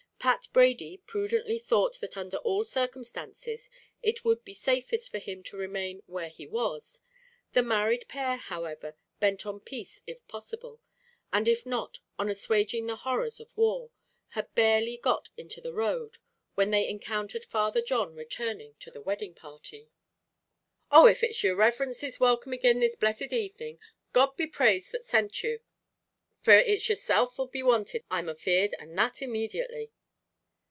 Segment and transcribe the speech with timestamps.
[0.21, 3.67] Pat Brady prudently thought that under all circumstances
[4.03, 7.01] it would be safest for himself to remain where he was.
[7.53, 10.79] The married pair, however, bent on peace if possible,
[11.33, 13.89] and if not, on assuaging the horrors of war,
[14.35, 16.19] had barely got into the road,
[16.53, 19.89] when they encountered Father John returning to the wedding party.
[20.91, 23.79] "Oh, and it's yer riverence is welcome agin this blessed evening.
[24.13, 25.61] God be praised that sent you,
[26.39, 29.91] for it's yerself 'll be wanted, I'm afeard, and that immediately."